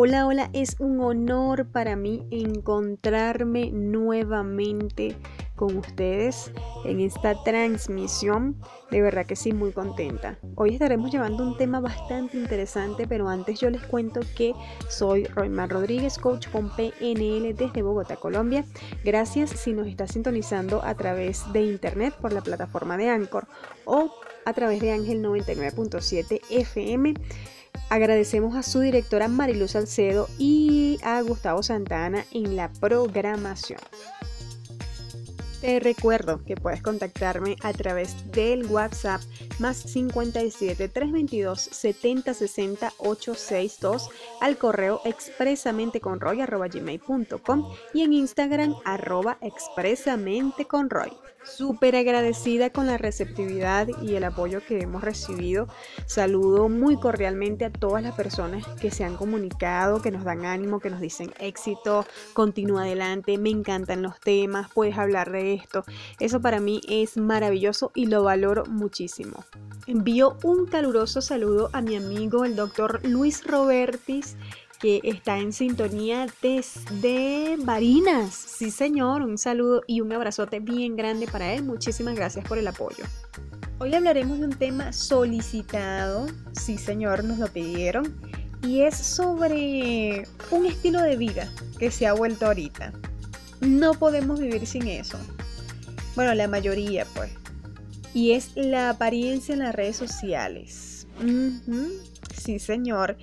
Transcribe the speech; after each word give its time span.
Hola, 0.00 0.28
hola, 0.28 0.48
es 0.52 0.76
un 0.78 1.00
honor 1.00 1.72
para 1.72 1.96
mí 1.96 2.24
encontrarme 2.30 3.72
nuevamente 3.72 5.16
con 5.56 5.76
ustedes 5.76 6.52
en 6.84 7.00
esta 7.00 7.42
transmisión. 7.42 8.62
De 8.92 9.02
verdad 9.02 9.26
que 9.26 9.34
sí, 9.34 9.52
muy 9.52 9.72
contenta. 9.72 10.38
Hoy 10.54 10.74
estaremos 10.74 11.10
llevando 11.10 11.42
un 11.42 11.56
tema 11.56 11.80
bastante 11.80 12.36
interesante, 12.36 13.08
pero 13.08 13.28
antes 13.28 13.58
yo 13.58 13.70
les 13.70 13.82
cuento 13.82 14.20
que 14.36 14.54
soy 14.88 15.24
Roymar 15.24 15.70
Rodríguez, 15.70 16.16
coach 16.16 16.46
con 16.46 16.70
PNL 16.76 17.52
desde 17.56 17.82
Bogotá, 17.82 18.14
Colombia. 18.14 18.64
Gracias 19.04 19.50
si 19.50 19.72
nos 19.72 19.88
está 19.88 20.06
sintonizando 20.06 20.80
a 20.84 20.94
través 20.94 21.52
de 21.52 21.62
internet 21.62 22.14
por 22.20 22.32
la 22.32 22.42
plataforma 22.42 22.96
de 22.96 23.10
Anchor 23.10 23.48
o 23.84 24.14
a 24.44 24.52
través 24.52 24.80
de 24.80 24.92
Ángel 24.92 25.24
99.7 25.24 26.40
FM. 26.50 27.14
Agradecemos 27.90 28.56
a 28.56 28.62
su 28.62 28.80
directora 28.80 29.28
Mariluz 29.28 29.72
Salcedo 29.72 30.28
y 30.38 30.98
a 31.02 31.20
Gustavo 31.22 31.62
Santana 31.62 32.24
en 32.32 32.56
la 32.56 32.68
programación. 32.68 33.80
Te 35.60 35.80
recuerdo 35.80 36.44
que 36.44 36.54
puedes 36.54 36.82
contactarme 36.82 37.56
a 37.62 37.72
través 37.72 38.30
del 38.30 38.66
WhatsApp 38.66 39.20
más 39.58 39.76
57 39.76 40.88
322 40.88 41.60
70 41.60 42.32
60 42.32 42.92
862 42.98 44.08
al 44.40 44.56
correo 44.56 45.00
expresamente 45.04 46.00
con 46.00 46.20
gmail.com 46.20 47.72
y 47.92 48.02
en 48.02 48.12
Instagram 48.12 48.76
arroba 48.84 49.38
expresamente 49.40 50.66
con 50.66 50.90
Roy. 50.90 51.10
Súper 51.44 51.96
agradecida 51.96 52.70
con 52.70 52.86
la 52.86 52.98
receptividad 52.98 53.88
y 54.02 54.16
el 54.16 54.24
apoyo 54.24 54.60
que 54.66 54.80
hemos 54.80 55.02
recibido. 55.02 55.68
Saludo 56.06 56.68
muy 56.68 56.98
cordialmente 56.98 57.64
a 57.64 57.70
todas 57.70 58.02
las 58.02 58.14
personas 58.14 58.66
que 58.80 58.90
se 58.90 59.04
han 59.04 59.16
comunicado, 59.16 60.02
que 60.02 60.10
nos 60.10 60.24
dan 60.24 60.44
ánimo, 60.44 60.80
que 60.80 60.90
nos 60.90 61.00
dicen 61.00 61.32
éxito, 61.40 62.04
continúa 62.34 62.82
adelante, 62.82 63.38
me 63.38 63.50
encantan 63.50 64.02
los 64.02 64.20
temas, 64.20 64.70
puedes 64.74 64.98
hablar 64.98 65.30
de 65.30 65.47
esto. 65.54 65.84
Eso 66.20 66.40
para 66.40 66.60
mí 66.60 66.80
es 66.88 67.16
maravilloso 67.16 67.92
y 67.94 68.06
lo 68.06 68.22
valoro 68.22 68.64
muchísimo. 68.66 69.44
Envío 69.86 70.36
un 70.42 70.66
caluroso 70.66 71.20
saludo 71.20 71.70
a 71.72 71.80
mi 71.80 71.96
amigo 71.96 72.44
el 72.44 72.56
doctor 72.56 73.00
Luis 73.04 73.44
Robertis 73.46 74.36
que 74.78 75.00
está 75.02 75.38
en 75.38 75.52
sintonía 75.52 76.26
desde 76.40 77.56
Barinas. 77.58 78.34
Sí, 78.34 78.70
señor, 78.70 79.22
un 79.22 79.36
saludo 79.36 79.82
y 79.86 80.00
un 80.00 80.12
abrazote 80.12 80.60
bien 80.60 80.96
grande 80.96 81.26
para 81.26 81.52
él. 81.52 81.64
Muchísimas 81.64 82.14
gracias 82.14 82.46
por 82.46 82.58
el 82.58 82.68
apoyo. 82.68 83.04
Hoy 83.80 83.94
hablaremos 83.94 84.38
de 84.38 84.46
un 84.46 84.56
tema 84.56 84.92
solicitado, 84.92 86.26
sí, 86.52 86.78
señor, 86.78 87.24
nos 87.24 87.38
lo 87.38 87.46
pidieron, 87.46 88.12
y 88.62 88.80
es 88.80 88.96
sobre 88.96 90.26
un 90.50 90.66
estilo 90.66 91.00
de 91.00 91.16
vida 91.16 91.48
que 91.78 91.90
se 91.90 92.06
ha 92.06 92.12
vuelto 92.12 92.46
ahorita. 92.46 92.92
No 93.60 93.94
podemos 93.94 94.40
vivir 94.40 94.66
sin 94.66 94.88
eso. 94.88 95.18
Bueno, 96.18 96.34
la 96.34 96.48
mayoría, 96.48 97.06
pues. 97.14 97.30
Y 98.12 98.32
es 98.32 98.50
la 98.56 98.90
apariencia 98.90 99.52
en 99.52 99.60
las 99.60 99.72
redes 99.72 99.96
sociales. 99.96 101.06
Sí, 102.36 102.58
señor. 102.58 103.16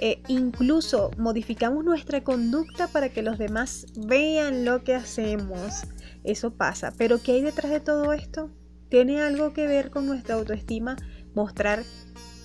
Eh, 0.00 0.20
incluso 0.26 1.12
modificamos 1.16 1.84
nuestra 1.84 2.24
conducta 2.24 2.88
para 2.88 3.10
que 3.10 3.22
los 3.22 3.38
demás 3.38 3.86
vean 3.94 4.64
lo 4.64 4.82
que 4.82 4.96
hacemos. 4.96 5.84
Eso 6.24 6.50
pasa. 6.50 6.92
Pero 6.98 7.22
¿qué 7.22 7.34
hay 7.34 7.42
detrás 7.42 7.70
de 7.70 7.78
todo 7.78 8.12
esto? 8.12 8.50
¿Tiene 8.88 9.20
algo 9.20 9.52
que 9.52 9.68
ver 9.68 9.90
con 9.90 10.06
nuestra 10.06 10.34
autoestima? 10.34 10.96
Mostrar 11.36 11.84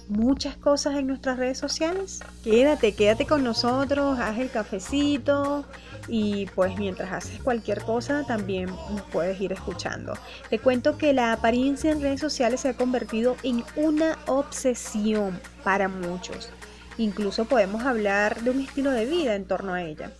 muchas 0.07 0.55
cosas 0.57 0.95
en 0.95 1.07
nuestras 1.07 1.37
redes 1.37 1.57
sociales. 1.57 2.19
Quédate, 2.43 2.93
quédate 2.93 3.25
con 3.25 3.43
nosotros, 3.43 4.19
haz 4.19 4.37
el 4.39 4.49
cafecito 4.49 5.65
y 6.07 6.45
pues 6.47 6.77
mientras 6.77 7.11
haces 7.11 7.41
cualquier 7.41 7.81
cosa 7.81 8.23
también 8.25 8.69
puedes 9.11 9.39
ir 9.41 9.53
escuchando. 9.53 10.13
Te 10.49 10.59
cuento 10.59 10.97
que 10.97 11.13
la 11.13 11.33
apariencia 11.33 11.91
en 11.91 12.01
redes 12.01 12.19
sociales 12.19 12.61
se 12.61 12.69
ha 12.69 12.73
convertido 12.75 13.35
en 13.43 13.63
una 13.75 14.17
obsesión 14.27 15.39
para 15.63 15.87
muchos. 15.87 16.49
Incluso 16.97 17.45
podemos 17.45 17.83
hablar 17.83 18.41
de 18.41 18.51
un 18.51 18.61
estilo 18.61 18.91
de 18.91 19.05
vida 19.05 19.35
en 19.35 19.45
torno 19.45 19.73
a 19.73 19.83
ella. 19.83 20.11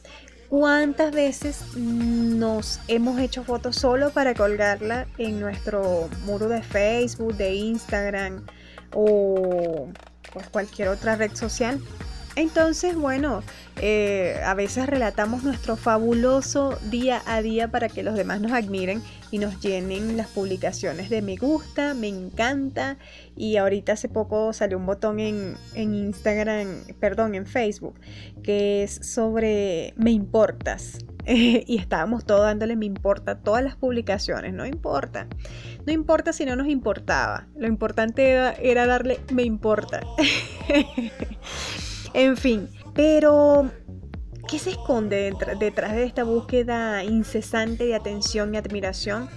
¿Cuántas 0.50 1.12
veces 1.12 1.76
nos 1.76 2.80
hemos 2.88 3.20
hecho 3.20 3.44
fotos 3.44 3.78
solo 3.78 4.12
para 4.12 4.36
colgarla 4.36 5.08
en 5.18 5.40
nuestro 5.40 6.08
muro 6.26 6.48
de 6.48 6.62
Facebook, 6.62 7.36
de 7.36 7.56
Instagram 7.56 8.46
o 8.94 9.88
pues, 10.34 10.48
cualquier 10.50 10.90
otra 10.90 11.16
red 11.16 11.36
social? 11.36 11.80
Entonces, 12.36 12.96
bueno, 12.96 13.44
eh, 13.82 14.42
a 14.44 14.54
veces 14.56 14.88
relatamos 14.88 15.44
nuestro 15.44 15.78
fabuloso 15.78 16.78
día 16.90 17.22
a 17.26 17.42
día 17.42 17.70
para 17.70 17.88
que 17.88 18.04
los 18.04 18.16
demás 18.16 18.42
nos 18.42 18.52
admiren 18.52 19.02
y 19.32 19.38
nos 19.38 19.62
llenen 19.62 20.18
las 20.18 20.28
publicaciones 20.28 21.10
de 21.10 21.22
me 21.22 21.38
gusta, 21.38 21.94
me 21.94 22.10
encanta. 22.10 22.98
Y 23.38 23.56
ahorita 23.56 23.94
hace 23.94 24.10
poco 24.10 24.52
salió 24.52 24.78
un 24.78 24.86
botón 24.86 25.22
en, 25.22 25.56
en 25.76 25.96
Instagram, 25.96 26.84
perdón, 27.00 27.36
en 27.36 27.46
Facebook, 27.46 27.96
que 28.44 28.84
es 28.84 29.00
sobre 29.02 29.94
me 29.96 30.12
importas. 30.12 31.00
y 31.68 31.78
estábamos 31.78 32.26
todos 32.26 32.42
dándole 32.42 32.76
me 32.76 32.86
importa 32.86 33.40
todas 33.40 33.64
las 33.64 33.76
publicaciones, 33.76 34.54
no 34.54 34.66
importa. 34.66 35.28
No 35.86 35.94
importa 35.94 36.34
si 36.34 36.46
no 36.46 36.56
nos 36.56 36.68
importaba. 36.68 37.48
Lo 37.56 37.68
importante 37.68 38.34
era 38.62 38.86
darle 38.86 39.20
me 39.34 39.44
importa. 39.44 40.02
En 42.16 42.38
fin, 42.38 42.70
pero 42.94 43.70
¿qué 44.48 44.58
se 44.58 44.70
esconde 44.70 45.34
detrás 45.60 45.92
de 45.92 46.06
esta 46.06 46.24
búsqueda 46.24 47.04
incesante 47.04 47.84
de 47.88 47.94
atención 47.94 48.54
y 48.54 48.58
admiración? 48.58 49.28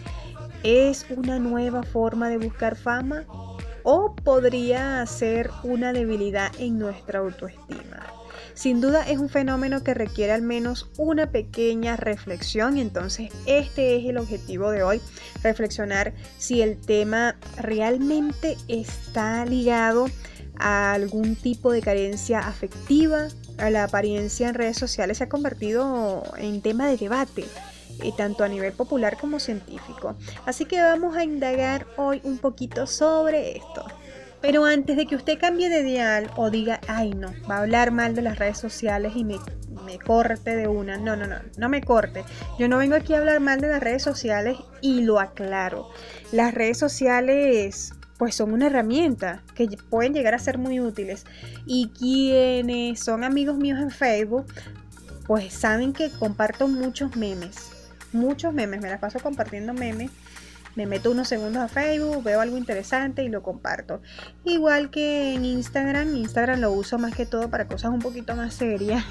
¿Es 0.62 1.05
una 1.10 1.41
nueva 1.41 1.82
forma 1.82 2.28
de 2.28 2.38
buscar 2.38 2.76
fama? 2.76 3.25
¿O 3.82 4.15
podría 4.15 5.05
ser 5.06 5.50
una 5.65 5.93
debilidad 5.93 6.53
en 6.60 6.78
nuestra 6.78 7.19
autoestima? 7.19 8.06
Sin 8.58 8.80
duda 8.80 9.08
es 9.08 9.19
un 9.19 9.28
fenómeno 9.28 9.84
que 9.84 9.94
requiere 9.94 10.32
al 10.32 10.42
menos 10.42 10.91
una 10.96 11.30
pequeña 11.30 11.94
reflexión 11.94 12.76
y 12.76 12.80
entonces 12.80 13.30
este 13.46 13.96
es 13.96 14.06
el 14.06 14.19
objetivo 14.19 14.72
de 14.72 14.82
hoy, 14.82 15.00
reflexionar 15.44 16.12
si 16.38 16.60
el 16.60 16.76
tema 16.76 17.36
realmente 17.56 18.56
está 18.66 19.46
ligado 19.46 20.06
a 20.58 20.92
algún 20.92 21.36
tipo 21.36 21.70
de 21.70 21.82
carencia 21.82 22.41
afectiva. 22.41 23.28
La 23.58 23.84
apariencia 23.84 24.48
en 24.48 24.56
redes 24.56 24.76
sociales 24.76 25.19
se 25.19 25.25
ha 25.25 25.28
convertido 25.28 26.25
en 26.36 26.60
tema 26.60 26.88
de 26.88 26.96
debate, 26.96 27.44
eh, 28.02 28.10
tanto 28.16 28.42
a 28.42 28.48
nivel 28.48 28.72
popular 28.72 29.19
como 29.20 29.38
científico. 29.38 30.16
Así 30.46 30.64
que 30.64 30.82
vamos 30.82 31.16
a 31.16 31.22
indagar 31.22 31.86
hoy 31.96 32.20
un 32.25 32.38
poquito 32.38 32.88
sobre 32.88 33.56
esto. 33.56 33.86
Pero 34.41 34.65
antes 34.65 34.97
de 34.97 35.06
que 35.06 35.16
usted 35.16 35.38
cambie 35.38 35.69
de 35.69 35.82
dial 35.82 36.31
o 36.37 36.50
diga, 36.50 36.81
ay 36.87 37.10
no, 37.10 37.32
va 37.50 37.56
a 37.56 37.62
hablar 37.62 37.91
mal 37.91 38.15
de 38.15 38.22
las 38.22 38.38
redes 38.38 38.59
sociales 38.59 39.12
y 39.16 39.25
me, 39.25 39.37
me 39.84 39.99
corte 39.99 40.54
de 40.54 40.69
una. 40.69 40.97
No, 40.97 41.16
no, 41.16 41.26
no, 41.26 41.37
no 41.56 41.69
me 41.69 41.82
corte. 41.82 42.25
Yo 42.59 42.69
no 42.69 42.78
vengo 42.78 42.94
aquí 42.94 43.15
a 43.15 43.19
hablar 43.19 43.41
mal 43.41 43.60
de 43.60 43.69
las 43.69 43.82
redes 43.82 44.03
sociales 44.03 44.56
y 44.81 45.03
lo 45.03 45.19
aclaro. 45.19 45.88
Las 46.32 46.54
redes 46.54 46.78
sociales 46.78 47.93
pues 48.19 48.34
son 48.34 48.53
una 48.53 48.66
herramienta 48.66 49.44
que 49.54 49.69
pueden 49.88 50.12
llegar 50.12 50.34
a 50.34 50.38
ser 50.38 50.59
muy 50.59 50.81
útiles. 50.81 51.25
Y 51.66 51.91
quienes 51.97 53.00
son 53.00 53.25
amigos 53.25 53.56
míos 53.56 53.78
en 53.81 53.91
Facebook, 53.91 54.47
pues 55.26 55.55
saben 55.55 55.93
que 55.93 56.10
comparto 56.10 56.69
muchos 56.69 57.16
memes. 57.16 57.70
Muchos 58.12 58.53
memes, 58.53 58.81
me 58.81 58.91
las 58.91 58.99
paso 58.99 59.20
compartiendo 59.20 59.72
memes. 59.72 60.10
Me 60.78 60.87
meto 60.87 61.11
unos 61.11 61.27
segundos 61.27 61.61
a 61.61 61.66
Facebook, 61.66 62.22
veo 62.22 62.41
algo 62.41 62.56
interesante 62.56 63.25
y 63.25 63.28
lo 63.28 63.43
comparto. 63.43 64.00
Igual 64.44 64.91
que 64.91 65.34
en 65.34 65.44
Instagram, 65.44 66.15
Instagram 66.15 66.61
lo 66.61 66.71
uso 66.71 67.00
más 67.00 67.17
que 67.17 67.26
todo 67.26 67.50
para 67.50 67.67
cosas 67.67 67.91
un 67.91 67.99
poquito 67.99 68.37
más 68.37 68.55
serias, 68.55 69.05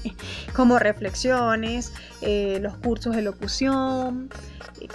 como 0.56 0.78
reflexiones, 0.78 1.92
eh, 2.22 2.58
los 2.62 2.78
cursos 2.78 3.14
de 3.14 3.20
locución, 3.20 4.30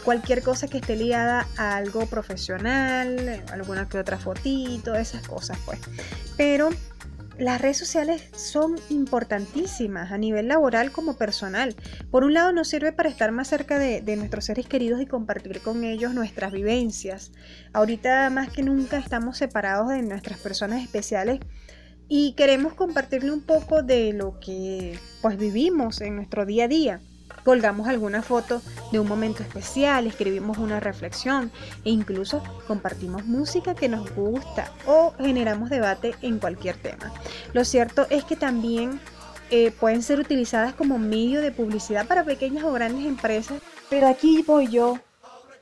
cualquier 0.04 0.42
cosa 0.42 0.68
que 0.68 0.80
esté 0.80 0.96
ligada 0.96 1.46
a 1.58 1.76
algo 1.76 2.08
profesional, 2.08 3.44
alguna 3.52 3.88
que 3.88 4.00
otra 4.00 4.18
fotito, 4.18 4.96
esas 4.96 5.28
cosas 5.28 5.60
pues. 5.64 5.80
Pero 6.38 6.70
las 7.38 7.62
redes 7.62 7.78
sociales 7.78 8.24
son 8.36 8.76
importantísimas 8.90 10.12
a 10.12 10.18
nivel 10.18 10.48
laboral 10.48 10.92
como 10.92 11.18
personal. 11.18 11.76
Por 12.10 12.24
un 12.24 12.34
lado 12.34 12.52
nos 12.52 12.70
sirve 12.70 12.94
para 12.94 13.10
estar 13.10 13.32
más 13.32 13.48
cerca 13.48 13.78
de, 13.78 14.16
nuestros 14.16 14.46
seres 14.46 14.68
queridos 14.68 15.02
y 15.02 15.06
compartir 15.06 15.62
con 15.62 15.84
ellos 15.84 16.14
nuestras 16.14 16.54
vivencias. 16.54 17.32
Ahorita 17.74 18.30
más 18.30 18.50
que 18.50 18.64
nunca 18.64 18.98
estamos 18.98 19.38
separados 19.38 19.90
de 19.90 20.02
nuestras 20.02 20.40
personas 20.40 20.82
especiales 20.82 21.40
y 22.08 22.34
queremos 22.34 22.74
compartirle 22.74 23.32
un 23.32 23.42
poco 23.42 23.84
de 23.84 24.14
lo 24.14 24.40
que 24.40 24.98
pues 25.22 25.38
vivimos 25.38 26.02
en 26.02 26.16
nuestro 26.16 26.46
día 26.46 26.66
a 26.66 26.68
día 26.68 27.02
colgamos 27.46 27.88
alguna 27.88 28.24
foto 28.24 28.62
de 28.92 29.00
un 29.00 29.08
momento 29.08 29.44
especial, 29.44 30.08
escribimos 30.08 30.58
una 30.58 30.82
reflexión 30.82 31.52
e 31.86 31.92
incluso 31.92 32.44
compartimos 32.68 33.24
música 33.26 33.76
que 33.76 33.88
nos 33.88 34.14
gusta 34.14 34.72
o 34.88 35.14
generamos 35.18 35.70
debate 35.70 36.16
en 36.22 36.40
cualquier 36.40 36.76
tema. 36.76 37.14
Lo 37.54 37.64
cierto 37.64 38.08
es 38.10 38.26
que 38.26 38.36
también 38.36 39.00
eh, 39.52 39.72
pueden 39.80 40.02
ser 40.02 40.20
utilizadas 40.20 40.74
como 40.74 40.98
medio 40.98 41.40
de 41.40 41.52
publicidad 41.52 42.08
para 42.08 42.26
pequeñas 42.26 42.64
o 42.64 42.74
grandes 42.74 43.06
empresas. 43.06 43.62
Pero 43.90 44.08
aquí 44.08 44.44
voy 44.46 44.68
yo 44.68 45.00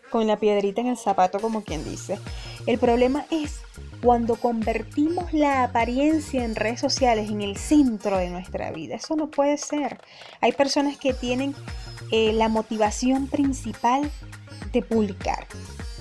con 0.09 0.25
la 0.25 0.39
piedrita 0.39 0.79
en 0.79 0.87
el 0.87 0.97
zapato, 0.97 1.39
como 1.39 1.63
quien 1.63 1.83
dice. 1.83 2.17
El 2.65 2.79
problema 2.79 3.25
es 3.29 3.59
cuando 4.03 4.35
convertimos 4.35 5.31
la 5.31 5.63
apariencia 5.63 6.43
en 6.43 6.55
redes 6.55 6.81
sociales 6.81 7.29
en 7.29 7.41
el 7.41 7.55
centro 7.55 8.17
de 8.17 8.29
nuestra 8.29 8.69
vida. 8.73 8.95
Eso 8.95 9.15
no 9.15 9.31
puede 9.31 9.57
ser. 9.57 10.01
Hay 10.41 10.51
personas 10.51 10.97
que 10.97 11.13
tienen 11.13 11.55
eh, 12.11 12.33
la 12.33 12.49
motivación 12.49 13.27
principal 13.27 14.11
de 14.73 14.81
publicar. 14.81 15.47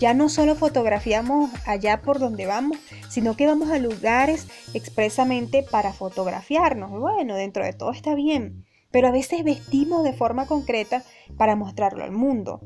Ya 0.01 0.15
no 0.15 0.29
solo 0.29 0.57
fotografiamos 0.57 1.53
allá 1.65 2.03
por 2.03 2.19
donde 2.19 2.45
vamos, 2.47 2.77
sino 3.09 3.37
que 3.37 3.47
vamos 3.47 3.71
a 3.71 3.79
lugares 3.79 4.49
expresamente 4.75 5.63
para 5.63 5.93
fotografiarnos. 5.93 6.91
Bueno, 6.91 7.37
dentro 7.37 7.65
de 7.65 7.73
todo 7.73 7.93
está 7.93 8.17
bien, 8.17 8.67
pero 8.91 9.07
a 9.07 9.13
veces 9.13 9.45
vestimos 9.45 10.03
de 10.03 10.13
forma 10.13 10.47
concreta 10.47 11.05
para 11.37 11.55
mostrarlo 11.55 12.03
al 12.03 12.11
mundo. 12.11 12.63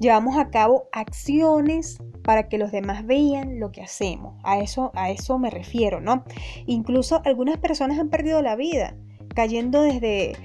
Llevamos 0.00 0.36
a 0.38 0.50
cabo 0.50 0.88
acciones 0.90 1.98
para 2.22 2.48
que 2.48 2.58
los 2.58 2.72
demás 2.72 3.06
vean 3.06 3.58
lo 3.60 3.72
que 3.72 3.82
hacemos. 3.82 4.38
A 4.42 4.58
eso, 4.60 4.90
a 4.94 5.10
eso 5.10 5.38
me 5.38 5.50
refiero, 5.50 6.00
¿no? 6.00 6.24
Incluso 6.66 7.20
algunas 7.24 7.58
personas 7.58 7.98
han 7.98 8.08
perdido 8.08 8.42
la 8.42 8.56
vida 8.56 8.94
cayendo 9.34 9.82
desde 9.82 10.36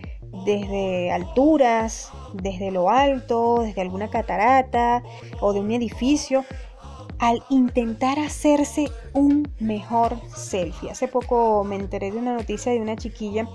desde 0.45 1.11
alturas, 1.11 2.11
desde 2.33 2.71
lo 2.71 2.89
alto, 2.89 3.61
desde 3.61 3.81
alguna 3.81 4.09
catarata 4.09 5.03
o 5.39 5.53
de 5.53 5.59
un 5.59 5.71
edificio, 5.71 6.45
al 7.19 7.43
intentar 7.49 8.19
hacerse 8.19 8.91
un 9.13 9.51
mejor 9.59 10.19
selfie. 10.35 10.91
Hace 10.91 11.07
poco 11.07 11.63
me 11.63 11.75
enteré 11.75 12.11
de 12.11 12.17
una 12.17 12.35
noticia 12.35 12.71
de 12.71 12.79
una 12.79 12.95
chiquilla 12.95 13.47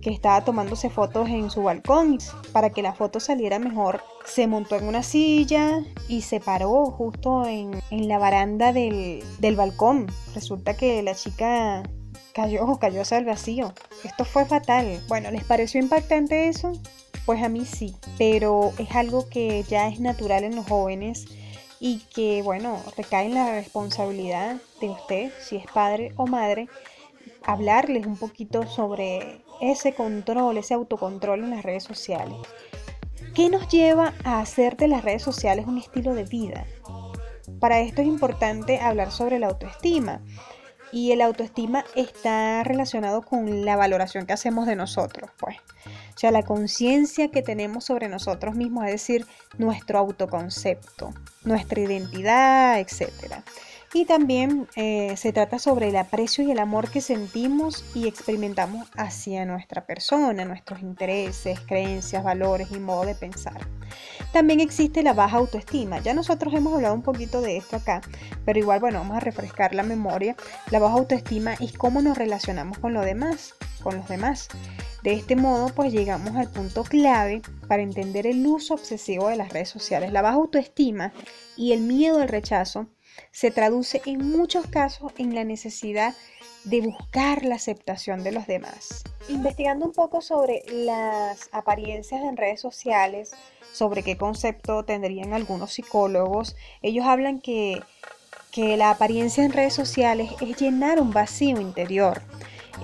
que 0.00 0.10
estaba 0.10 0.44
tomándose 0.44 0.90
fotos 0.90 1.28
en 1.28 1.50
su 1.50 1.62
balcón. 1.62 2.18
Para 2.52 2.70
que 2.70 2.82
la 2.82 2.92
foto 2.92 3.20
saliera 3.20 3.58
mejor, 3.58 4.02
se 4.24 4.46
montó 4.46 4.76
en 4.76 4.86
una 4.86 5.02
silla 5.02 5.80
y 6.08 6.22
se 6.22 6.40
paró 6.40 6.86
justo 6.86 7.46
en, 7.46 7.80
la 7.90 8.18
baranda 8.18 8.72
del, 8.72 9.24
del 9.38 9.56
balcón. 9.56 10.06
Resulta 10.34 10.76
que 10.76 11.02
la 11.02 11.14
chica 11.14 11.82
cayó, 12.32 12.78
cayó 12.78 13.02
hacia 13.02 13.18
el 13.18 13.24
vacío. 13.24 13.74
Esto 14.04 14.24
fue 14.24 14.44
fatal. 14.44 15.00
Bueno, 15.08 15.30
¿les 15.30 15.44
pareció 15.44 15.80
impactante 15.80 16.48
eso? 16.48 16.72
Pues 17.26 17.42
a 17.42 17.48
mí 17.48 17.64
sí, 17.64 17.94
pero 18.18 18.72
es 18.78 18.90
algo 18.92 19.28
que 19.28 19.64
ya 19.68 19.88
es 19.88 20.00
natural 20.00 20.44
en 20.44 20.56
los 20.56 20.66
jóvenes 20.66 21.26
y 21.80 22.00
que, 22.14 22.42
bueno, 22.42 22.78
recae 22.96 23.26
en 23.26 23.34
la 23.34 23.52
responsabilidad 23.52 24.58
de 24.80 24.90
usted, 24.90 25.32
si 25.40 25.56
es 25.56 25.66
padre 25.72 26.12
o 26.16 26.26
madre, 26.26 26.68
hablarles 27.42 28.06
un 28.06 28.18
poquito 28.18 28.66
sobre 28.66 29.42
ese 29.62 29.94
control, 29.94 30.58
ese 30.58 30.74
autocontrol 30.74 31.40
en 31.42 31.50
las 31.50 31.64
redes 31.64 31.82
sociales. 31.82 32.36
¿Qué 33.34 33.48
nos 33.48 33.68
lleva 33.68 34.12
a 34.24 34.40
hacer 34.40 34.76
de 34.76 34.88
las 34.88 35.04
redes 35.04 35.22
sociales 35.22 35.66
un 35.66 35.78
estilo 35.78 36.14
de 36.14 36.24
vida? 36.24 36.66
Para 37.60 37.80
esto 37.80 38.02
es 38.02 38.08
importante 38.08 38.78
hablar 38.78 39.10
sobre 39.10 39.38
la 39.38 39.48
autoestima. 39.48 40.20
Y 40.92 41.12
el 41.12 41.20
autoestima 41.20 41.84
está 41.94 42.64
relacionado 42.64 43.22
con 43.22 43.64
la 43.64 43.76
valoración 43.76 44.26
que 44.26 44.32
hacemos 44.32 44.66
de 44.66 44.76
nosotros, 44.76 45.30
pues. 45.38 45.56
O 45.86 46.18
sea, 46.18 46.30
la 46.30 46.42
conciencia 46.42 47.30
que 47.30 47.42
tenemos 47.42 47.84
sobre 47.84 48.08
nosotros 48.08 48.54
mismos, 48.54 48.84
es 48.86 48.92
decir, 48.92 49.26
nuestro 49.56 49.98
autoconcepto, 49.98 51.14
nuestra 51.44 51.80
identidad, 51.80 52.80
etcétera. 52.80 53.44
Y 53.92 54.04
también 54.04 54.68
eh, 54.76 55.16
se 55.16 55.32
trata 55.32 55.58
sobre 55.58 55.88
el 55.88 55.96
aprecio 55.96 56.44
y 56.44 56.52
el 56.52 56.60
amor 56.60 56.90
que 56.90 57.00
sentimos 57.00 57.84
y 57.92 58.06
experimentamos 58.06 58.88
hacia 58.96 59.44
nuestra 59.44 59.84
persona, 59.84 60.44
nuestros 60.44 60.80
intereses, 60.80 61.58
creencias, 61.58 62.22
valores 62.22 62.68
y 62.70 62.78
modo 62.78 63.04
de 63.04 63.16
pensar. 63.16 63.66
También 64.32 64.60
existe 64.60 65.02
la 65.02 65.12
baja 65.12 65.38
autoestima. 65.38 65.98
Ya 65.98 66.14
nosotros 66.14 66.54
hemos 66.54 66.72
hablado 66.72 66.94
un 66.94 67.02
poquito 67.02 67.40
de 67.40 67.56
esto 67.56 67.74
acá, 67.74 68.00
pero 68.44 68.60
igual, 68.60 68.78
bueno, 68.78 69.00
vamos 69.00 69.16
a 69.16 69.20
refrescar 69.20 69.74
la 69.74 69.82
memoria. 69.82 70.36
La 70.70 70.78
baja 70.78 70.94
autoestima 70.94 71.54
es 71.54 71.72
cómo 71.72 72.00
nos 72.00 72.16
relacionamos 72.16 72.78
con 72.78 72.94
lo 72.94 73.00
demás, 73.00 73.54
con 73.82 73.96
los 73.96 74.08
demás. 74.08 74.50
De 75.02 75.14
este 75.14 75.34
modo, 75.34 75.68
pues 75.74 75.92
llegamos 75.92 76.36
al 76.36 76.48
punto 76.48 76.84
clave 76.84 77.42
para 77.66 77.82
entender 77.82 78.28
el 78.28 78.46
uso 78.46 78.74
obsesivo 78.74 79.28
de 79.28 79.36
las 79.36 79.52
redes 79.52 79.68
sociales. 79.70 80.12
La 80.12 80.22
baja 80.22 80.36
autoestima 80.36 81.12
y 81.56 81.72
el 81.72 81.80
miedo 81.80 82.20
al 82.20 82.28
rechazo 82.28 82.86
se 83.32 83.50
traduce 83.50 84.02
en 84.06 84.30
muchos 84.30 84.66
casos 84.66 85.12
en 85.18 85.34
la 85.34 85.44
necesidad 85.44 86.14
de 86.64 86.80
buscar 86.80 87.44
la 87.44 87.54
aceptación 87.54 88.22
de 88.22 88.32
los 88.32 88.46
demás. 88.46 89.04
Investigando 89.28 89.86
un 89.86 89.92
poco 89.92 90.20
sobre 90.20 90.62
las 90.68 91.48
apariencias 91.52 92.22
en 92.22 92.36
redes 92.36 92.60
sociales, 92.60 93.32
sobre 93.72 94.02
qué 94.02 94.16
concepto 94.16 94.84
tendrían 94.84 95.32
algunos 95.32 95.72
psicólogos, 95.72 96.56
ellos 96.82 97.06
hablan 97.06 97.40
que, 97.40 97.82
la 98.56 98.90
apariencia 98.90 99.44
en 99.44 99.52
redes 99.52 99.72
sociales 99.72 100.32
es 100.40 100.56
llenar 100.60 101.00
un 101.00 101.12
vacío 101.12 101.60
interior, 101.60 102.20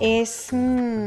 es 0.00 0.48
mm, 0.52 1.06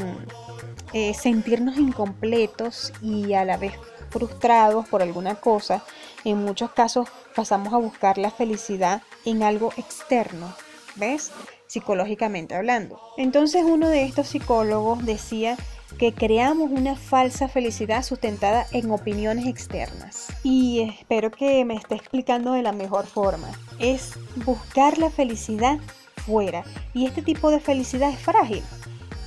eh, 0.94 1.14
sentirnos 1.14 1.78
incompletos 1.78 2.92
y 3.02 3.34
a 3.34 3.46
la 3.46 3.56
vez 3.56 3.74
frustrados 4.10 4.88
por 4.88 5.02
alguna 5.02 5.36
cosa, 5.36 5.84
en 6.26 6.44
muchos 6.44 6.72
casos 6.72 7.08
pasamos 7.36 7.74
a 7.74 7.78
buscar 7.78 8.18
la 8.18 8.32
felicidad 8.32 9.02
en 9.26 9.44
algo 9.44 9.72
externo, 9.78 10.54
¿ves? 10.96 11.32
Psicológicamente 11.68 12.56
hablando. 12.56 13.00
Entonces 13.18 13.64
uno 13.64 13.90
de 13.90 14.04
estos 14.04 14.28
psicólogos 14.28 15.06
decía 15.06 15.58
que 15.98 16.14
creamos 16.14 16.72
una 16.72 16.96
falsa 16.96 17.48
felicidad 17.48 18.04
sustentada 18.04 18.66
en 18.72 18.92
opiniones 18.92 19.48
externas. 19.48 20.28
Y 20.44 20.82
espero 20.82 21.32
que 21.32 21.66
me 21.66 21.76
esté 21.76 21.96
explicando 21.96 22.54
de 22.54 22.64
la 22.64 22.72
mejor 22.72 23.06
forma. 23.06 23.50
Es 23.80 24.14
buscar 24.46 24.98
la 24.98 25.10
felicidad 25.10 25.80
fuera. 26.26 26.64
Y 26.94 27.06
este 27.06 27.22
tipo 27.22 27.52
de 27.52 27.60
felicidad 27.60 28.10
es 28.10 28.20
frágil 28.20 28.64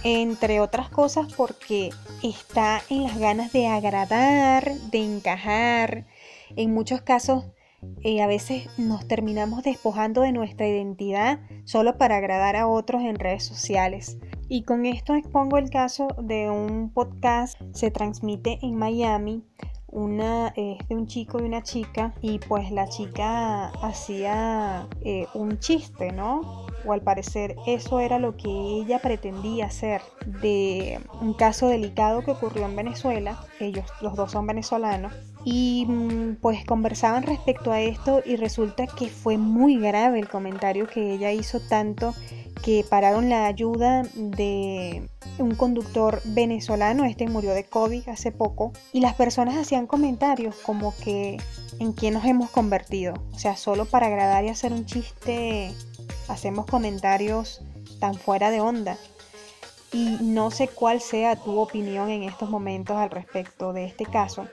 entre 0.05 0.61
otras 0.61 0.89
cosas 0.89 1.33
porque 1.35 1.91
está 2.23 2.83
en 2.91 3.05
las 3.05 3.19
ganas 3.19 3.53
de 3.53 3.69
agradar, 3.69 4.73
de 4.91 4.99
encajar. 4.99 6.07
En 6.57 6.73
muchos 6.75 7.03
casos 7.03 7.45
eh, 8.03 8.23
a 8.23 8.27
veces 8.27 8.67
nos 8.79 9.07
terminamos 9.07 9.63
despojando 9.63 10.23
de 10.23 10.33
nuestra 10.33 10.67
identidad 10.67 11.41
solo 11.65 11.99
para 11.99 12.17
agradar 12.17 12.57
a 12.57 12.67
otros 12.67 13.03
en 13.03 13.17
redes 13.17 13.45
sociales. 13.45 14.19
Y 14.49 14.65
con 14.65 14.87
esto 14.87 15.15
expongo 15.15 15.59
el 15.59 15.71
caso 15.71 16.09
de 16.21 16.51
un 16.51 16.91
podcast, 16.93 17.61
se 17.73 17.91
transmite 17.91 18.59
en 18.63 18.77
Miami, 18.77 19.45
una 19.87 20.49
es 20.57 20.79
de 20.89 20.95
un 20.95 21.07
chico 21.07 21.39
y 21.41 21.43
una 21.43 21.63
chica 21.63 22.15
y 22.23 22.39
pues 22.39 22.71
la 22.71 22.89
chica 22.89 23.69
hacía 23.83 24.89
eh, 25.03 25.27
un 25.35 25.59
chiste, 25.59 26.13
¿no? 26.13 26.67
o 26.85 26.93
al 26.93 27.03
parecer 27.03 27.57
eso 27.67 28.01
era 28.01 28.19
lo 28.19 28.37
que 28.37 28.49
ella 28.49 28.99
pretendía 28.99 29.67
hacer 29.67 30.03
de 30.27 31.01
un 31.21 31.35
caso 31.35 31.69
delicado 31.69 32.23
que 32.23 32.33
ocurrió 32.33 32.65
en 32.67 32.77
Venezuela, 32.77 33.45
ellos 33.61 33.87
los 34.01 34.17
dos 34.17 34.33
son 34.33 34.47
venezolanos, 34.47 35.13
y 35.45 35.87
mm, 35.87 36.37
pues 36.41 36.65
conversaban 36.65 37.25
respecto 37.25 37.73
a 37.73 37.81
esto 37.81 38.21
y 38.25 38.37
resulta 38.37 38.87
que 38.87 39.09
fue 39.09 39.39
muy 39.39 39.79
grave 39.79 40.19
el 40.19 40.29
comentario 40.29 40.87
que 40.87 41.13
ella 41.13 41.33
hizo 41.33 41.61
tanto 41.61 42.15
que 42.63 42.85
pararon 42.89 43.29
la 43.29 43.47
ayuda 43.47 44.03
de 44.15 45.09
un 45.39 45.55
conductor 45.55 46.23
venezolano, 46.25 47.05
este 47.05 47.27
murió 47.27 47.55
de 47.55 47.65
COVID 47.65 48.09
hace 48.09 48.31
poco, 48.31 48.73
y 48.93 49.01
las 49.01 49.15
personas 49.15 49.57
hacían 49.57 49.87
comentarios 49.87 50.55
como 50.57 50.95
que 51.03 51.39
en 51.81 51.93
quién 51.93 52.15
nos 52.15 52.25
hemos 52.25 52.51
convertido, 52.51 53.15
o 53.33 53.39
sea, 53.39 53.57
solo 53.57 53.85
para 53.87 54.07
agradar 54.07 54.45
y 54.45 54.49
hacer 54.51 54.73
un 54.73 54.87
chiste 54.87 55.75
hacemos 56.29 56.67
comentarios 56.67 57.63
tan 57.99 58.15
fuera 58.15 58.51
de 58.51 58.61
onda. 58.61 58.97
Y 59.93 60.19
no 60.21 60.51
sé 60.51 60.69
cuál 60.69 61.01
sea 61.01 61.37
tu 61.37 61.59
opinión 61.59 62.09
en 62.09 62.23
estos 62.23 62.49
momentos 62.49 62.97
al 62.97 63.11
respecto 63.11 63.73
de 63.73 63.85
este 63.85 64.07
caso, 64.07 64.47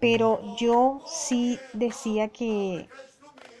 pero 0.00 0.40
yo 0.56 1.02
sí 1.06 1.58
decía 1.72 2.28
que 2.28 2.88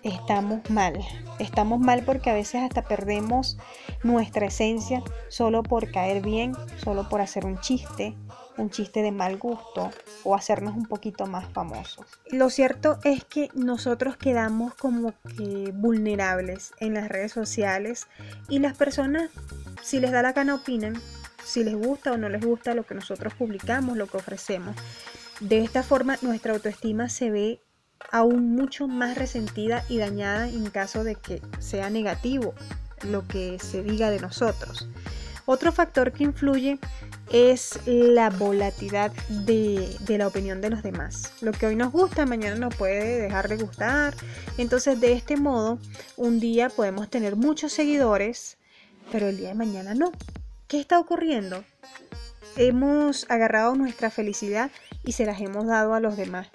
estamos 0.04 0.68
mal. 0.70 1.00
Estamos 1.38 1.80
mal 1.80 2.04
porque 2.04 2.30
a 2.30 2.34
veces 2.34 2.62
hasta 2.62 2.82
perdemos 2.82 3.56
nuestra 4.02 4.46
esencia 4.46 5.02
solo 5.28 5.62
por 5.62 5.90
caer 5.90 6.22
bien, 6.22 6.52
solo 6.76 7.08
por 7.08 7.20
hacer 7.20 7.46
un 7.46 7.58
chiste, 7.60 8.14
un 8.56 8.70
chiste 8.70 9.02
de 9.02 9.10
mal 9.10 9.38
gusto 9.38 9.90
o 10.22 10.34
hacernos 10.34 10.76
un 10.76 10.86
poquito 10.86 11.26
más 11.26 11.48
famosos. 11.52 12.06
Lo 12.30 12.50
cierto 12.50 12.98
es 13.02 13.24
que 13.24 13.48
nosotros 13.54 14.16
quedamos 14.16 14.74
como 14.74 15.14
que 15.36 15.72
vulnerables 15.74 16.72
en 16.80 16.94
las 16.94 17.08
redes 17.08 17.32
sociales 17.32 18.06
y 18.48 18.58
las 18.58 18.76
personas, 18.76 19.30
si 19.82 20.00
les 20.00 20.12
da 20.12 20.22
la 20.22 20.32
gana, 20.32 20.54
opinan, 20.54 21.00
si 21.44 21.64
les 21.64 21.74
gusta 21.74 22.12
o 22.12 22.16
no 22.16 22.28
les 22.28 22.44
gusta 22.44 22.74
lo 22.74 22.84
que 22.84 22.94
nosotros 22.94 23.34
publicamos, 23.34 23.96
lo 23.96 24.06
que 24.06 24.18
ofrecemos. 24.18 24.76
De 25.40 25.62
esta 25.62 25.82
forma 25.82 26.16
nuestra 26.22 26.52
autoestima 26.52 27.08
se 27.08 27.30
ve 27.30 27.60
aún 28.10 28.54
mucho 28.54 28.86
más 28.86 29.16
resentida 29.16 29.84
y 29.88 29.98
dañada 29.98 30.48
en 30.48 30.70
caso 30.70 31.04
de 31.04 31.16
que 31.16 31.42
sea 31.58 31.90
negativo 31.90 32.54
lo 33.02 33.26
que 33.26 33.58
se 33.58 33.82
diga 33.82 34.10
de 34.10 34.20
nosotros. 34.20 34.88
Otro 35.46 35.72
factor 35.72 36.12
que 36.12 36.24
influye 36.24 36.78
es 37.30 37.78
la 37.86 38.30
volatilidad 38.30 39.12
de, 39.28 39.96
la 40.08 40.26
opinión 40.26 40.60
de 40.60 40.70
los 40.70 40.82
demás. 40.82 41.32
Lo 41.42 41.52
que 41.52 41.66
hoy 41.66 41.76
nos 41.76 41.92
gusta, 41.92 42.24
mañana 42.24 42.56
nos 42.56 42.74
puede 42.74 43.20
dejar 43.20 43.48
de 43.48 43.56
gustar. 43.56 44.14
Entonces, 44.56 45.00
de 45.00 45.12
este 45.12 45.36
modo, 45.36 45.78
un 46.16 46.40
día 46.40 46.70
podemos 46.70 47.10
tener 47.10 47.36
muchos 47.36 47.72
seguidores, 47.72 48.56
pero 49.12 49.28
el 49.28 49.36
día 49.36 49.48
de 49.48 49.54
mañana 49.54 49.94
no. 49.94 50.12
¿Qué 50.66 50.80
está 50.80 50.98
ocurriendo? 50.98 51.62
Hemos 52.56 53.26
agarrado 53.30 53.74
nuestra 53.74 54.10
felicidad 54.10 54.70
y 55.04 55.12
se 55.12 55.26
las 55.26 55.40
hemos 55.40 55.66
dado 55.66 55.94
a 55.94 56.00
los 56.00 56.16
demás. 56.16 56.48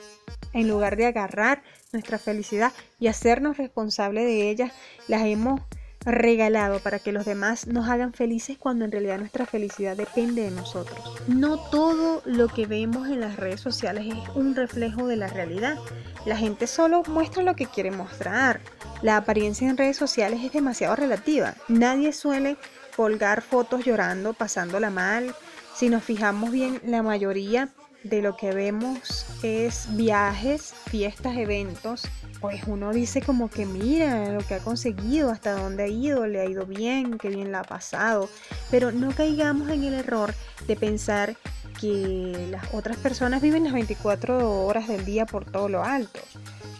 En 0.54 0.68
lugar 0.68 0.96
de 0.96 1.06
agarrar 1.06 1.62
nuestra 1.92 2.18
felicidad 2.18 2.72
y 3.00 3.08
hacernos 3.08 3.58
responsables 3.58 4.26
de 4.26 4.50
ella, 4.50 4.72
las 5.08 5.24
hemos 5.24 5.62
regalado 6.06 6.80
para 6.80 7.00
que 7.00 7.12
los 7.12 7.26
demás 7.26 7.68
nos 7.68 7.90
hagan 7.90 8.14
felices 8.14 8.58
cuando 8.58 8.86
en 8.86 8.92
realidad 8.92 9.20
nuestra 9.20 9.46
felicidad 9.46 9.98
depende 9.98 10.44
de 10.44 10.52
nosotros. 10.52 10.98
No 11.28 11.58
todo 11.70 12.22
lo 12.26 12.48
que 12.48 12.66
vemos 12.66 13.10
en 13.10 13.20
las 13.20 13.36
redes 13.36 13.60
sociales 13.60 14.06
es 14.08 14.36
un 14.36 14.56
reflejo 14.56 15.08
de 15.08 15.18
la 15.18 15.28
realidad. 15.28 15.78
La 16.26 16.38
gente 16.38 16.68
solo 16.68 17.04
muestra 17.08 17.44
lo 17.44 17.56
que 17.56 17.66
quiere 17.66 17.92
mostrar. 17.92 18.62
La 19.02 19.18
apariencia 19.18 19.70
en 19.70 19.78
redes 19.78 19.98
sociales 19.98 20.40
es 20.44 20.54
demasiado 20.54 20.96
relativa. 20.96 21.56
Nadie 21.68 22.14
suele 22.14 22.56
colgar 22.96 23.42
fotos 23.42 23.84
llorando, 23.86 24.34
pasándola 24.34 24.90
mal. 24.90 25.36
Si 25.80 25.88
nos 25.88 26.04
fijamos 26.04 26.52
bien, 26.52 26.82
la 26.86 27.02
mayoría 27.04 27.70
de 28.04 28.22
lo 28.22 28.36
que 28.36 28.52
vemos 28.52 29.26
es 29.44 29.88
viajes, 29.96 30.74
fiestas, 30.90 31.38
eventos, 31.38 32.04
pues 32.42 32.64
uno 32.68 32.92
dice 32.92 33.22
como 33.22 33.50
que 33.50 33.66
mira 33.66 34.30
lo 34.34 34.46
que 34.46 34.56
ha 34.56 34.60
conseguido, 34.60 35.30
hasta 35.30 35.54
dónde 35.54 35.84
ha 35.84 35.88
ido, 35.88 36.28
le 36.28 36.42
ha 36.42 36.46
ido 36.46 36.66
bien, 36.66 37.18
qué 37.18 37.30
bien 37.30 37.54
la 37.54 37.62
ha 37.62 37.64
pasado, 37.64 38.28
pero 38.70 38.92
no 38.92 39.16
caigamos 39.16 39.70
en 39.70 39.86
el 39.86 39.94
error 39.94 40.34
de 40.68 40.76
pensar 40.76 41.38
que 41.80 42.50
las 42.52 42.74
otras 42.74 42.98
personas 42.98 43.42
viven 43.42 43.64
las 43.64 43.72
24 43.72 44.66
horas 44.66 44.90
del 44.90 45.06
día 45.06 45.26
por 45.26 45.50
todo 45.50 45.70
lo 45.70 45.86
alto. 45.86 46.20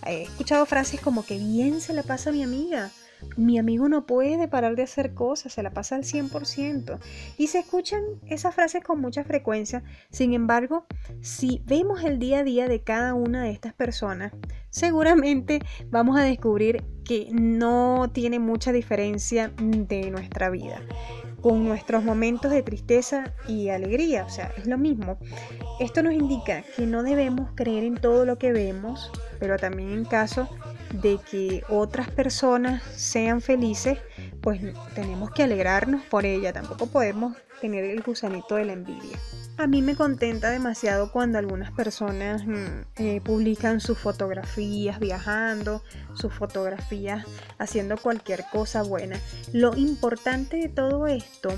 He 0.06 0.24
escuchado 0.24 0.66
frases 0.66 1.00
como 1.00 1.26
que 1.26 1.38
bien 1.38 1.80
se 1.80 1.94
la 1.94 2.04
pasa 2.04 2.32
a 2.32 2.34
mi 2.34 2.44
amiga, 2.44 2.92
mi 3.38 3.58
amigo 3.58 3.90
no 3.90 4.06
puede 4.06 4.48
parar 4.48 4.76
de 4.76 4.84
hacer 4.84 5.14
cosas, 5.14 5.54
se 5.54 5.64
la 5.64 5.72
pasa 5.72 5.96
al 5.96 6.04
100%. 6.04 7.00
Y 7.38 7.48
se 7.48 7.60
escuchan 7.60 8.02
esas 8.28 8.56
frases 8.56 8.84
con 8.84 9.00
mucha 9.00 9.24
frecuencia. 9.24 9.84
Sin 10.10 10.34
embargo, 10.34 10.86
si 11.22 11.62
vemos 11.66 12.04
el 12.04 12.20
día 12.20 12.40
a 12.40 12.44
día 12.44 12.68
de 12.68 12.82
cada 12.82 13.14
una 13.14 13.44
de 13.44 13.52
estas 13.52 13.74
personas, 13.74 14.34
seguramente 14.70 15.60
vamos 15.90 16.20
a 16.20 16.24
descubrir 16.24 16.84
que 17.06 17.30
no 17.32 18.12
tiene 18.14 18.40
mucha 18.40 18.72
diferencia 18.72 19.52
de 19.58 20.12
nuestra 20.12 20.50
vida 20.50 20.82
con 21.42 21.64
nuestros 21.64 22.04
momentos 22.04 22.52
de 22.52 22.64
tristeza 22.64 23.34
y 23.48 23.70
alegría, 23.70 24.26
o 24.26 24.30
sea, 24.30 24.52
es 24.58 24.68
lo 24.68 24.78
mismo. 24.78 25.18
Esto 25.80 26.04
nos 26.04 26.14
indica 26.14 26.64
que 26.76 26.86
no 26.86 27.04
debemos 27.04 27.52
creer 27.56 27.84
en 27.84 27.96
todo 27.96 28.26
lo 28.26 28.38
que 28.38 28.52
vemos, 28.52 29.12
pero 29.40 29.58
también 29.58 29.90
en 29.92 30.06
caso 30.06 30.50
de 30.94 31.20
que 31.30 31.64
otras 31.70 32.10
personas 32.10 32.84
sean 32.96 33.42
felices, 33.42 34.00
pues 34.42 34.62
tenemos 34.96 35.32
que 35.32 35.44
alegrarnos 35.44 36.04
por 36.04 36.26
ella, 36.26 36.54
tampoco 36.54 36.88
podemos 36.88 37.36
tener 37.60 37.84
el 37.86 38.02
gusanito 38.02 38.56
de 38.56 38.66
la 38.66 38.74
envidia. 38.74 39.18
A 39.58 39.68
mí 39.68 39.82
me 39.82 39.96
contenta 39.96 40.52
demasiado 40.52 41.12
cuando 41.12 41.38
algunas 41.38 41.72
personas 41.74 42.46
mm, 42.46 42.82
eh, 42.96 43.22
publican 43.22 43.82
sus 43.82 43.98
fotografías 43.98 45.00
viajando, 45.00 45.84
sus 46.14 46.34
fotografías 46.34 47.26
haciendo 47.58 47.98
cualquier 47.98 48.46
cosa 48.54 48.84
buena. 48.84 49.20
Lo 49.52 49.76
importante 49.76 50.56
de 50.56 50.70
todo 50.70 51.08
esto 51.08 51.50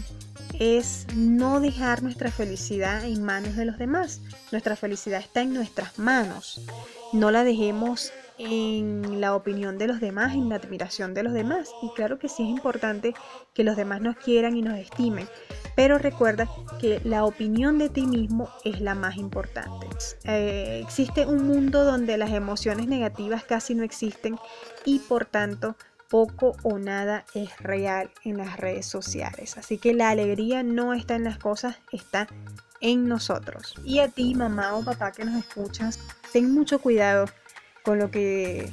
es 0.60 1.06
no 1.16 1.60
dejar 1.60 2.02
nuestra 2.02 2.32
felicidad 2.32 3.06
en 3.06 3.24
manos 3.24 3.56
de 3.56 3.66
los 3.66 3.78
demás. 3.78 4.22
Nuestra 4.52 4.76
felicidad 4.76 5.20
está 5.20 5.44
en 5.44 5.54
nuestras 5.54 6.00
manos. 6.00 6.66
No 7.14 7.30
la 7.30 7.44
dejemos 7.44 8.12
en 8.44 9.22
la 9.22 9.36
opinión 9.36 9.78
de 9.78 9.88
los 9.88 10.00
demás, 10.00 10.34
en 10.34 10.50
la 10.50 10.56
admiración 10.56 11.14
de 11.14 11.24
los 11.24 11.34
demás. 11.34 11.70
Y 11.82 11.90
claro 11.94 12.18
que 12.18 12.28
sí 12.28 12.44
es 12.44 12.50
importante 12.50 13.14
que 13.54 13.64
los 13.64 13.76
demás 13.76 14.02
nos 14.02 14.18
quieran 14.18 14.58
y 14.58 14.62
nos 14.62 14.78
estimen, 14.78 15.28
pero 15.76 15.98
recuerda 15.98 16.50
que 16.80 17.00
la 17.04 17.24
opinión 17.26 17.78
de 17.78 17.90
ti 17.90 18.08
mismo 18.08 18.50
es 18.64 18.82
la 18.82 18.96
más 18.96 19.18
importante. 19.18 19.88
Eh, 20.24 20.82
existe 20.84 21.26
un 21.26 21.46
mundo 21.46 21.86
donde 21.86 22.18
las 22.18 22.32
emociones 22.32 22.88
negativas 22.88 23.44
casi 23.44 23.76
no 23.76 23.84
existen 23.84 24.38
y 24.86 25.00
por 25.00 25.26
tanto 25.26 25.76
poco 26.10 26.58
o 26.64 26.78
nada 26.78 27.26
es 27.34 27.58
real 27.60 28.12
en 28.26 28.38
las 28.38 28.58
redes 28.58 28.86
sociales. 28.86 29.58
Así 29.58 29.78
que 29.78 29.94
la 29.94 30.10
alegría 30.10 30.64
no 30.64 30.94
está 30.94 31.16
en 31.16 31.24
las 31.24 31.38
cosas, 31.38 31.78
está 31.92 32.28
en 32.82 33.08
nosotros. 33.08 33.76
Y 33.86 34.00
a 34.00 34.10
ti, 34.10 34.36
mamá 34.36 34.76
o 34.76 34.84
papá 34.84 35.12
que 35.12 35.24
nos 35.24 35.36
escuchas, 35.36 36.00
ten 36.34 36.54
mucho 36.54 36.80
cuidado 36.80 37.26
con 37.84 38.00
lo 38.00 38.12
que 38.12 38.72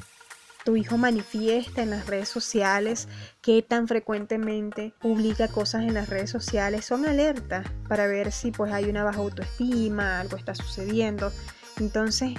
tu 0.64 0.76
hijo 0.76 0.98
manifiesta 0.98 1.82
en 1.82 1.88
las 1.88 2.06
redes 2.06 2.28
sociales, 2.28 3.08
qué 3.40 3.62
tan 3.62 3.88
frecuentemente 3.88 4.92
publica 5.00 5.48
cosas 5.48 5.84
en 5.84 5.94
las 5.94 6.10
redes 6.10 6.28
sociales, 6.30 6.84
son 6.84 7.06
alertas 7.06 7.66
para 7.88 8.06
ver 8.06 8.32
si 8.32 8.50
pues 8.50 8.70
hay 8.72 8.84
una 8.84 9.02
baja 9.02 9.20
autoestima, 9.20 10.20
algo 10.20 10.36
está 10.36 10.54
sucediendo. 10.54 11.32
Entonces 11.78 12.34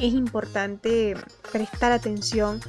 es 0.00 0.14
importante 0.14 1.14
prestar 1.52 1.92
atención 1.92 2.60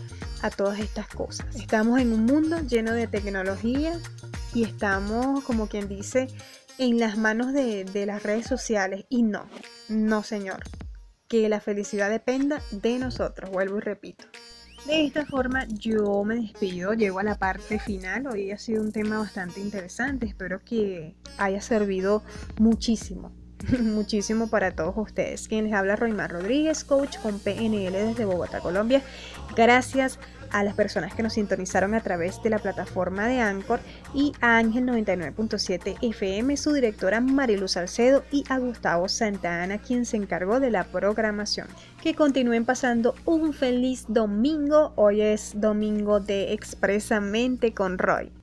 a 0.44 0.52
todas 0.52 0.80
estas 0.80 1.08
cosas. 1.08 1.56
Estamos 1.56 2.00
en 2.00 2.14
un 2.14 2.26
mundo 2.26 2.60
lleno 2.60 2.94
de 2.94 3.08
tecnología 3.08 4.00
y 4.54 4.66
estamos, 4.66 5.44
como 5.44 5.68
quien 5.68 5.88
dice, 5.88 6.28
en 6.78 7.00
las 7.00 7.18
manos 7.18 7.54
de, 7.54 7.86
de 7.86 8.06
las 8.06 8.22
redes 8.22 8.46
sociales 8.46 9.06
y 9.10 9.24
no, 9.24 9.48
no 9.90 10.22
señor 10.22 10.60
que 11.32 11.48
la 11.48 11.62
felicidad 11.62 12.10
dependa 12.10 12.62
de 12.72 13.00
nosotros, 13.00 13.50
vuelvo 13.50 13.78
y 13.78 13.80
repito. 13.80 14.26
De 14.86 15.06
esta 15.06 15.26
forma 15.26 15.66
yo 15.70 16.26
me 16.26 16.36
despido, 16.36 16.92
llego 16.92 17.20
a 17.20 17.24
la 17.24 17.36
parte 17.36 17.80
final. 17.80 18.28
Hoy 18.28 18.52
ha 18.52 18.58
sido 18.58 18.84
un 18.84 18.92
tema 18.92 19.18
bastante 19.18 19.62
interesante, 19.62 20.26
espero 20.26 20.60
que 20.60 21.16
haya 21.38 21.62
servido 21.62 22.22
muchísimo, 22.60 23.32
muchísimo 23.80 24.48
para 24.48 24.72
todos 24.72 24.96
ustedes. 24.98 25.48
Quien 25.48 25.66
les 25.66 25.74
habla 25.74 25.96
Roymar 25.96 26.32
Rodríguez, 26.32 26.84
coach 26.84 27.18
con 27.20 27.40
PNL 27.40 27.92
desde 27.92 28.26
Bogotá, 28.26 28.60
Colombia. 28.60 29.02
Gracias 29.56 30.20
a 30.52 30.64
las 30.64 30.76
personas 30.76 31.14
que 31.14 31.24
nos 31.24 31.34
sintonizaron 31.34 31.94
a 31.94 32.02
través 32.02 32.42
de 32.44 32.50
la 32.50 32.60
plataforma 32.60 33.28
de 33.28 33.40
Anchor 33.40 33.80
y 34.14 34.34
a 34.42 34.58
Ángel 34.58 34.86
99.7 34.86 35.98
FM, 36.02 36.58
su 36.58 36.74
directora 36.74 37.22
Marilu 37.22 37.68
Salcedo 37.68 38.24
y 38.32 38.44
a 38.50 38.58
Gustavo 38.58 39.08
Santana, 39.08 39.78
quien 39.78 40.06
se 40.06 40.18
encargó 40.18 40.60
de 40.60 40.72
la 40.72 40.84
programación. 40.84 41.68
Que 42.02 42.16
continúen 42.16 42.66
pasando 42.66 43.16
un 43.26 43.54
feliz 43.54 44.06
domingo. 44.08 44.94
Hoy 44.96 45.22
es 45.22 45.54
domingo 45.56 46.20
de 46.20 46.54
Expresamente 46.54 47.74
con 47.74 47.98
Roy. 47.98 48.41